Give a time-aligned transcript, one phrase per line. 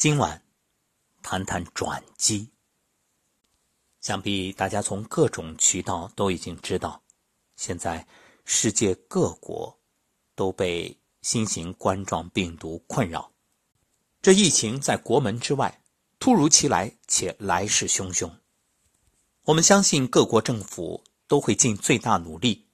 [0.00, 0.42] 今晚
[1.22, 2.48] 谈谈转机。
[4.00, 7.02] 想必大家从各种渠道都已经知道，
[7.56, 8.08] 现在
[8.46, 9.78] 世界各国
[10.34, 13.30] 都被新型冠状病毒困扰。
[14.22, 15.82] 这疫情在国门之外，
[16.18, 18.32] 突如其来且来势汹汹。
[19.42, 22.66] 我们相信各国政府都会尽最大努力，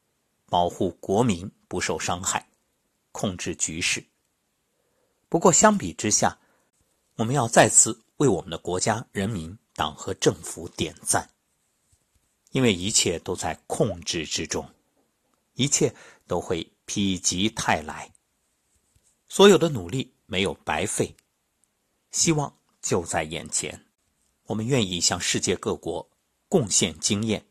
[0.48, 2.48] 保护国民不受伤害，
[3.10, 4.06] 控制局势。
[5.28, 6.38] 不过相比之下，
[7.16, 9.58] 我们要再次为我们的国家、人民。
[9.78, 11.28] 党和政府点赞，
[12.52, 14.66] 因为一切都在控制之中，
[15.52, 15.94] 一切
[16.26, 18.10] 都会否极泰来。
[19.28, 21.14] 所有的努力没有白费，
[22.10, 23.84] 希望就在眼前。
[24.44, 26.10] 我们愿意向世界各国
[26.48, 27.46] 贡献经验，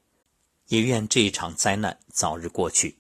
[0.70, 2.98] 也愿这一场灾难早日过去。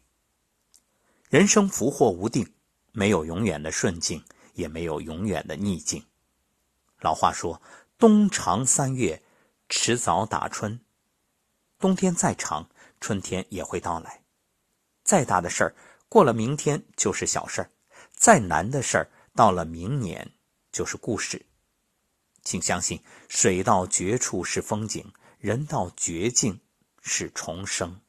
[1.29, 2.53] 人生福祸无定，
[2.91, 6.05] 没有永远的顺境，也没有永远的逆境。
[6.99, 7.61] 老话说。
[7.97, 9.23] 冬长三月，
[9.69, 10.81] 迟早打春。
[11.79, 14.21] 冬天再长，春天也会到来。
[15.05, 15.75] 再大的事儿，
[16.09, 17.69] 过了明天就是小事儿；
[18.11, 20.29] 再难的事儿，到了明年
[20.73, 21.45] 就是故事。
[22.43, 26.59] 请相信，水到绝处是风景，人到绝境
[27.01, 28.01] 是重生。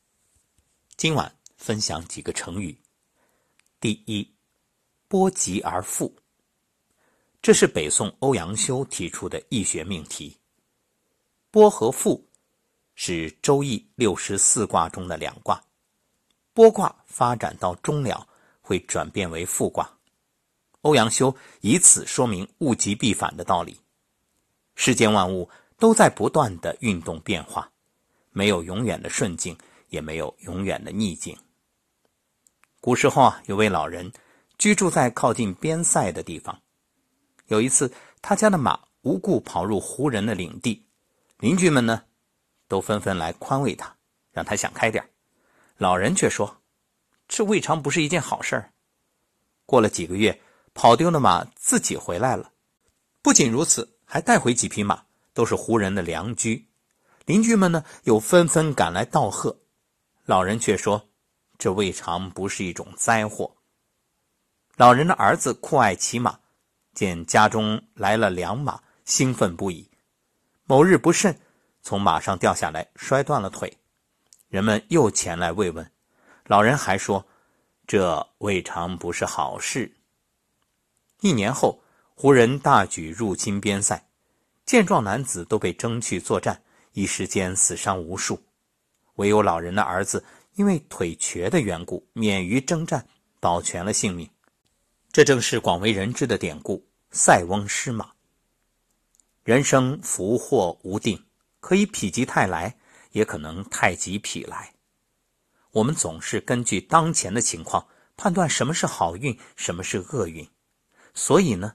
[0.96, 2.76] 今晚分享几个成语。
[3.78, 4.34] 第一，
[5.06, 6.16] 波及而富。
[7.46, 10.36] 这是北宋欧阳修提出的易学命题。
[11.52, 12.28] 波和复
[12.96, 15.62] 是《周易》六十四卦中的两卦，
[16.52, 18.26] 波卦发展到终了
[18.60, 19.88] 会转变为复卦。
[20.80, 23.78] 欧阳修以此说明物极必反的道理。
[24.74, 27.70] 世间万物都在不断的运动变化，
[28.32, 29.56] 没有永远的顺境，
[29.90, 31.38] 也没有永远的逆境。
[32.80, 34.12] 古时候啊，有位老人
[34.58, 36.60] 居住在靠近边塞的地方。
[37.46, 40.84] 有一次，他家的马无故跑入胡人的领地，
[41.38, 42.02] 邻居们呢，
[42.66, 43.96] 都纷纷来宽慰他，
[44.32, 45.08] 让他想开点
[45.76, 46.62] 老人却说
[47.28, 48.72] ：“这未尝不是一件好事。”
[49.64, 50.40] 过了几个月，
[50.74, 52.50] 跑丢的马自己回来了，
[53.22, 56.66] 不仅如此，还带回几匹马，都是胡人的良驹。
[57.26, 59.56] 邻居们呢，又纷纷赶来道贺，
[60.24, 61.08] 老人却说
[61.58, 63.56] ：“这未尝不是一种灾祸。”
[64.76, 66.40] 老人的儿子酷爱骑马。
[66.96, 69.86] 见家中来了两马，兴奋不已。
[70.64, 71.38] 某日不慎，
[71.82, 73.76] 从马上掉下来，摔断了腿。
[74.48, 75.92] 人们又前来慰问，
[76.46, 77.26] 老人还说
[77.86, 79.94] ：“这未尝不是好事。”
[81.20, 81.82] 一年后，
[82.14, 84.08] 胡人大举入侵边塞，
[84.64, 86.62] 健壮男子都被征去作战，
[86.92, 88.42] 一时间死伤无数。
[89.16, 90.24] 唯有老人的儿子
[90.54, 93.06] 因为腿瘸的缘故，免于征战，
[93.38, 94.26] 保全了性命。
[95.16, 98.12] 这正是广为人知的典故“塞翁失马”。
[99.44, 101.24] 人生福祸无定，
[101.58, 102.76] 可以否极泰来，
[103.12, 104.74] 也可能太极否来。
[105.70, 107.88] 我们总是根据当前的情况
[108.18, 110.46] 判断什么是好运，什么是厄运，
[111.14, 111.72] 所以呢，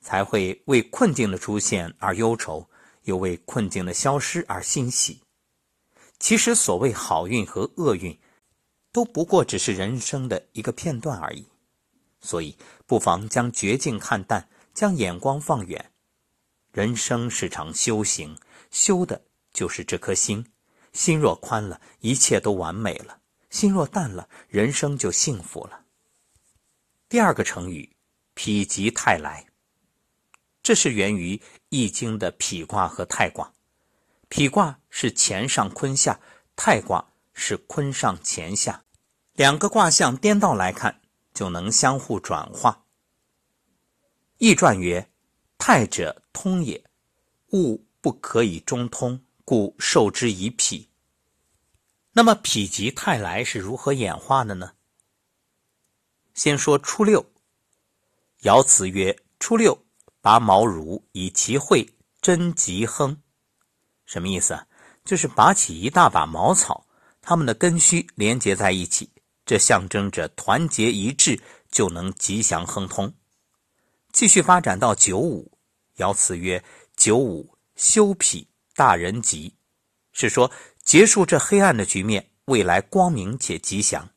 [0.00, 2.66] 才会为困境的出现而忧愁，
[3.02, 5.20] 又为困境的消失而欣喜。
[6.18, 8.18] 其实，所谓好运和厄运，
[8.90, 11.46] 都不过只是人生的一个片段而已。
[12.20, 12.56] 所以，
[12.86, 15.92] 不妨将绝境看淡，将眼光放远。
[16.72, 18.38] 人生是场修行，
[18.70, 20.52] 修的就是这颗心。
[20.92, 23.20] 心若宽了，一切都完美了；
[23.50, 25.84] 心若淡了，人生就幸福了。
[27.08, 27.96] 第二个成语
[28.34, 29.46] “否极泰来”，
[30.62, 31.36] 这是源于
[31.68, 33.52] 《易经》的否卦和泰卦。
[34.30, 36.20] 否卦是乾上坤下，
[36.56, 38.84] 泰卦是坤上乾下，
[39.34, 40.97] 两个卦象颠倒来看。
[41.38, 42.84] 就能相互转化。
[44.38, 45.08] 易传曰
[45.56, 46.82] ：“泰者，通也。
[47.52, 50.88] 物不可以中通，故受之以否。”
[52.10, 54.72] 那么，否极泰来是如何演化的呢？
[56.34, 57.24] 先说初六。
[58.40, 59.86] 爻辞曰：“初六，
[60.20, 61.88] 拔茅庐以其会，
[62.20, 63.22] 贞吉亨。”
[64.06, 64.66] 什么意思啊？
[65.04, 66.84] 就是拔起一大把茅草，
[67.22, 69.08] 它们的根须连接在一起。
[69.48, 71.40] 这象征着团结一致
[71.70, 73.10] 就能吉祥亨通。
[74.12, 75.50] 继续发展到九五，
[75.96, 76.62] 爻辞曰
[76.94, 79.54] ：“九五，休否，大人吉。”
[80.12, 80.52] 是说
[80.82, 84.10] 结束这黑暗的局面，未来光明且吉祥。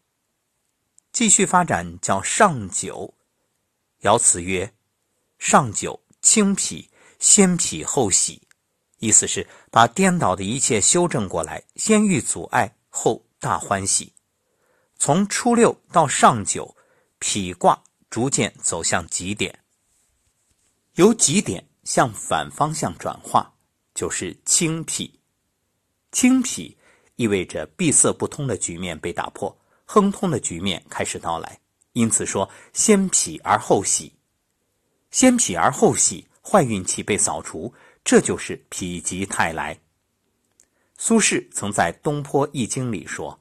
[1.13, 3.13] 继续发展叫上九，
[4.01, 4.73] 爻辞曰
[5.39, 6.89] ：“上九，清否，
[7.19, 8.41] 先否后喜。”
[8.99, 14.11] 意思是把颠倒的一切修正过来，先遇阻碍，后大欢喜。
[15.03, 16.75] 从初六到上九，
[17.19, 17.81] 否卦
[18.11, 19.57] 逐渐走向极点。
[20.93, 23.51] 由极点向反方向转化，
[23.95, 25.19] 就是清脾。
[26.11, 26.77] 清脾
[27.15, 31.59] 意味着闭塞不通的局面被打破，亨通的局面开始到来。
[31.93, 34.13] 因此说，先脾而后喜，
[35.09, 39.79] 先脾而后喜，坏运气被扫除，这就是否极泰来。
[40.95, 43.40] 苏轼曾在《东坡易经》里说：“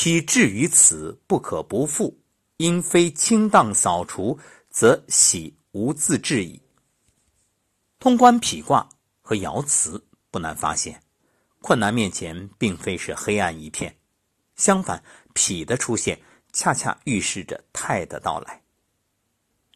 [0.00, 2.16] 否至于此，不可不复。
[2.58, 4.38] 因非清荡扫除，
[4.70, 6.62] 则喜无自至矣。”
[7.98, 8.88] 通关否卦
[9.20, 11.02] 和爻辞不难发现，
[11.60, 13.96] 困难面前并非是黑暗一片，
[14.54, 15.02] 相反，
[15.34, 16.20] 否的出现。
[16.50, 18.62] 恰恰预示着泰的到来。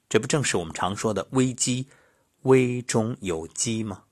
[0.08, 1.86] 这不正是我们常说的危机，
[2.42, 4.04] 危中有机吗？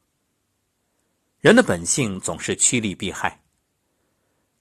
[1.41, 3.40] 人的本性总是趋利避害，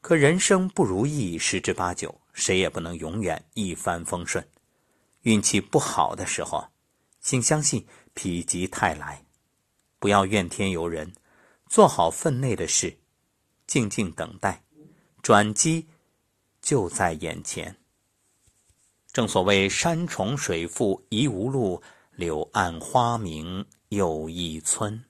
[0.01, 4.48] 可人生不如意十之八九，谁也不能永远一帆风顺。
[5.24, 6.69] 运气不好的时候，
[7.19, 7.86] 请相信
[8.16, 9.25] 否极泰来，
[10.00, 11.13] 不要怨天尤人，
[11.68, 12.98] 做好分内的事，
[13.68, 14.63] 静静等待，
[15.22, 15.88] 转机
[16.62, 17.75] 就在眼前。
[19.12, 21.81] 正所谓山重水复疑无路，
[22.12, 25.04] 柳暗花明又一村。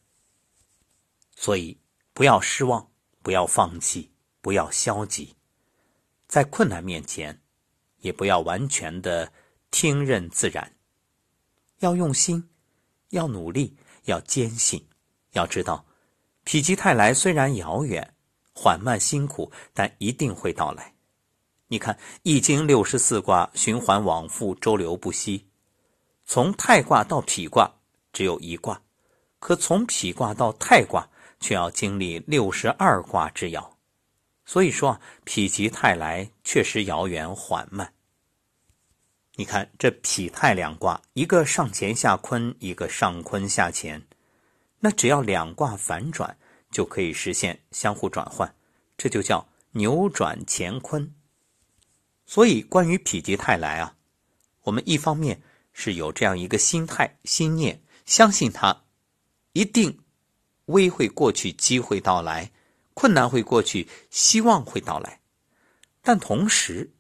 [1.36, 1.80] 所以
[2.14, 2.90] 不要失望，
[3.22, 5.36] 不要放弃，不要消极，
[6.28, 7.42] 在困难面前，
[8.00, 9.32] 也不要完全的
[9.72, 10.76] 听任自然。
[11.80, 12.50] 要用心，
[13.10, 13.76] 要努力，
[14.06, 14.86] 要坚信。
[15.34, 15.86] 要知道，
[16.46, 18.16] 否极泰来虽然遥远、
[18.54, 20.96] 缓慢、辛苦，但一定会到来。
[21.68, 21.94] 你看，
[22.24, 25.48] 《易经》六十四卦循环往复，周流不息。
[26.26, 27.72] 从太卦到否卦
[28.12, 28.82] 只有一卦，
[29.40, 31.08] 可从否卦到太卦
[31.40, 33.78] 却要经历六十二卦之遥。
[34.50, 37.94] 所以说啊，否极泰来确实遥远缓慢。
[39.36, 44.02] 你看这否泰两卦，一个上乾下坤，一个上坤下乾，
[44.80, 46.36] 那只要两卦反转，
[46.72, 48.56] 就可以实现相互转换，
[48.98, 51.14] 这就叫扭转乾坤。
[52.26, 53.98] 所以，关于否极泰来啊，
[54.64, 55.44] 我们一方面
[55.74, 58.86] 是有这样一个心态、心念，相信它
[59.54, 60.00] 一定
[60.66, 62.52] 危会过去，机会到来，
[63.00, 65.22] 困难会过去，希望会到来；
[66.02, 66.92] 但同时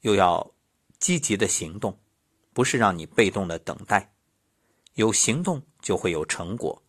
[0.00, 0.54] 又要
[0.98, 2.00] 积极的行动，
[2.54, 4.14] 不是让你被动的等待。
[4.94, 6.82] 有行动就会有成果，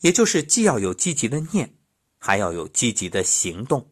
[0.00, 1.74] 也就是既要有积极的念，
[2.16, 3.86] 还要有积极的行动。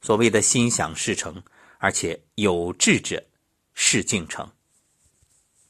[0.00, 1.42] 所谓的心想事成。
[1.80, 3.24] 而且有志者
[3.72, 4.50] 事竟成。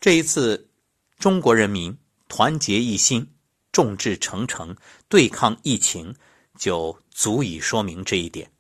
[0.01, 0.71] 这一次，
[1.19, 1.95] 中国人民
[2.29, 3.35] 团结一心、
[3.73, 4.75] 众志成城
[5.11, 6.15] 对抗疫情，
[6.59, 8.51] 就足以说明这一点。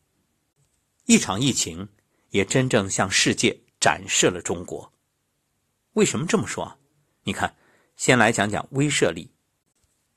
[1.04, 1.86] 一场疫情
[2.30, 4.90] 也真正向世界展示了中国。
[5.94, 6.76] 为什么这么说啊？
[7.24, 7.54] 你看，
[7.96, 9.30] 先来讲讲威慑力。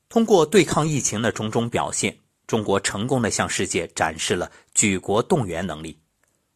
[0.07, 5.97] 通过对抗疫情的种种表现，中国成功的向世界展示了举国动员能力。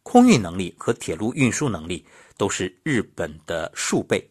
[0.03, 2.05] 空运能力和铁路运输能力
[2.37, 4.29] 都是日本的数倍，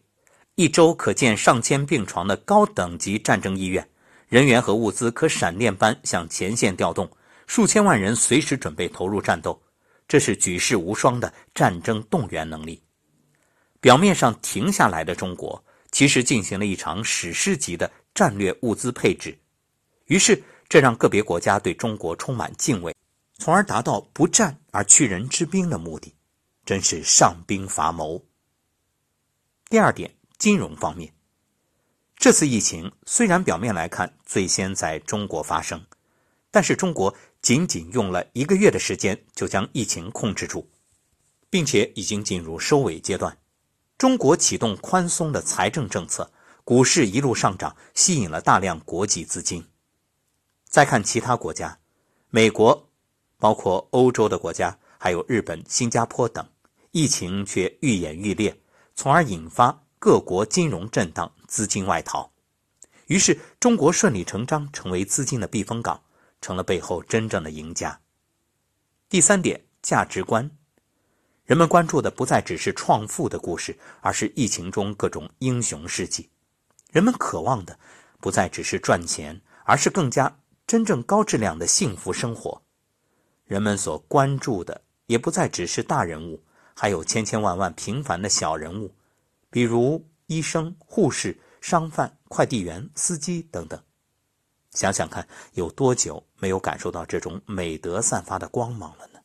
[0.55, 3.89] 一周可建上千病床的高等级战争医院，
[4.27, 7.09] 人员和物资可闪电般向前线调动，
[7.47, 9.61] 数千万人随时准备投入战斗，
[10.07, 12.81] 这是举世无双的战争动员能力。
[13.79, 19.37] 表面上停下来的中国，其实进行了一场史诗级的战略物资配置，
[20.05, 22.95] 于是这让个别国家对中国充满敬畏。
[23.37, 26.15] 从而达到不战而屈人之兵的目的，
[26.65, 28.25] 真是上兵伐谋。
[29.69, 31.13] 第二点，金融方面，
[32.25, 35.85] 这次疫情虽然表面来看最先在中国发生，
[36.49, 40.67] 但是中国仅仅用了一个月的时间就将疫情控制住，
[41.51, 43.37] 并且已经进入收尾阶段。
[43.95, 46.31] 中国启动宽松的财政政策，
[46.63, 49.63] 股市一路上涨，吸引了大量国际资金。
[50.67, 51.77] 再看其他国家，
[52.31, 52.89] 美国。
[53.37, 56.43] 包括欧洲的国家，还有日本、新加坡等，
[56.89, 58.59] 疫情却愈演愈烈，
[58.95, 62.31] 从而引发各国金融震荡，资金外逃。
[63.07, 66.03] 于是，中国顺理成章成为资金的避风港，
[66.41, 67.99] 成了背后真正的赢家。
[69.09, 70.51] 第三点，价值观，
[71.43, 76.29] 人们关注的不再只是创富的故事，而是疫情中各种英雄事迹。
[76.91, 77.79] 人们渴望的
[78.19, 82.61] 不再只是赚钱，而是更加真正高质量的幸福生活。
[83.45, 86.43] 人们所关注的也不再只是大人物，
[86.75, 88.93] 还有千千万万平凡的小人物，
[89.55, 93.81] 比如医生、护士、商贩、快递员、司机等等。
[94.71, 99.19] 想想看，有多久没有感受到这种美德散发的光芒了呢？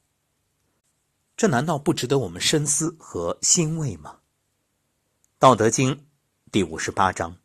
[1.37, 4.19] 这难道不值得我们深思和欣慰吗？
[5.41, 5.97] 《道德经》
[6.53, 7.37] 第五十八章：“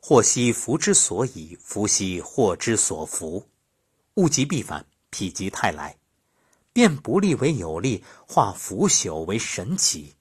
[0.00, 3.50] 祸兮福之所以，福兮祸之所伏。
[4.14, 5.94] 物极必反，否极泰来。
[6.72, 10.14] 变不利为有利，化腐朽为神奇，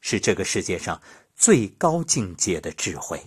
[0.00, 1.02] 是这个世界上
[1.36, 3.22] 最高境界的智慧。